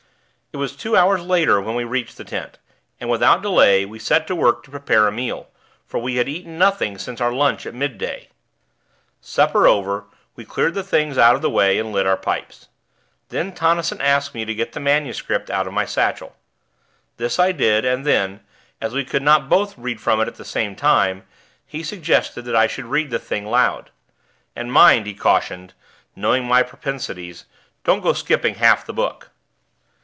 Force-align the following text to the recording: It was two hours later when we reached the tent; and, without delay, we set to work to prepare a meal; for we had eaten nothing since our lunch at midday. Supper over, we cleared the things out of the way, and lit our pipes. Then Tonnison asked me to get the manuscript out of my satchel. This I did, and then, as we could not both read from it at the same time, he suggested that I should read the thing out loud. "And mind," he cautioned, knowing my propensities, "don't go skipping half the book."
It 0.53 0.57
was 0.57 0.75
two 0.75 0.97
hours 0.97 1.21
later 1.21 1.61
when 1.61 1.75
we 1.75 1.85
reached 1.85 2.17
the 2.17 2.25
tent; 2.25 2.57
and, 2.99 3.09
without 3.09 3.41
delay, 3.41 3.85
we 3.85 3.99
set 3.99 4.27
to 4.27 4.35
work 4.35 4.63
to 4.63 4.69
prepare 4.69 5.07
a 5.07 5.11
meal; 5.11 5.47
for 5.87 5.97
we 5.97 6.17
had 6.17 6.27
eaten 6.27 6.57
nothing 6.57 6.97
since 6.97 7.21
our 7.21 7.31
lunch 7.31 7.65
at 7.65 7.73
midday. 7.73 8.27
Supper 9.21 9.65
over, 9.65 10.07
we 10.35 10.43
cleared 10.43 10.73
the 10.73 10.83
things 10.83 11.17
out 11.17 11.35
of 11.37 11.41
the 11.41 11.49
way, 11.49 11.79
and 11.79 11.93
lit 11.93 12.05
our 12.05 12.17
pipes. 12.17 12.67
Then 13.29 13.53
Tonnison 13.53 14.01
asked 14.01 14.33
me 14.35 14.43
to 14.43 14.53
get 14.53 14.73
the 14.73 14.81
manuscript 14.81 15.49
out 15.49 15.67
of 15.67 15.73
my 15.73 15.85
satchel. 15.85 16.35
This 17.15 17.39
I 17.39 17.53
did, 17.53 17.85
and 17.85 18.05
then, 18.05 18.41
as 18.81 18.93
we 18.93 19.05
could 19.05 19.23
not 19.23 19.47
both 19.47 19.77
read 19.77 20.01
from 20.01 20.19
it 20.19 20.27
at 20.27 20.35
the 20.35 20.43
same 20.43 20.75
time, 20.75 21.23
he 21.65 21.81
suggested 21.81 22.41
that 22.43 22.57
I 22.57 22.67
should 22.67 22.87
read 22.87 23.09
the 23.09 23.19
thing 23.19 23.45
out 23.45 23.51
loud. 23.51 23.91
"And 24.53 24.69
mind," 24.73 25.05
he 25.05 25.13
cautioned, 25.15 25.73
knowing 26.13 26.43
my 26.43 26.61
propensities, 26.61 27.45
"don't 27.85 28.01
go 28.01 28.11
skipping 28.11 28.55
half 28.55 28.85
the 28.85 28.91
book." 28.91 29.29